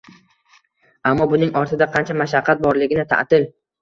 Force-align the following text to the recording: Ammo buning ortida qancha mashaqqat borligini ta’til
Ammo 1.11 1.27
buning 1.33 1.53
ortida 1.61 1.89
qancha 1.97 2.17
mashaqqat 2.23 2.65
borligini 2.65 3.05
ta’til 3.13 3.47